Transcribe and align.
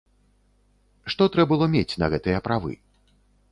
Што 1.15 1.27
трэ 1.35 1.45
было 1.53 1.69
мець 1.75 1.97
на 2.05 2.11
гэтыя 2.17 2.43
правы? 2.51 2.71